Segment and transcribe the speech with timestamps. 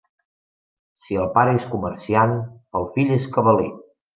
[1.01, 2.35] Si el pare és comerciant,
[2.81, 3.71] el fill és cabaler.